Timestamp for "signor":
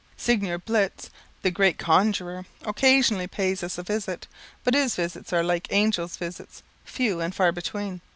0.17-0.57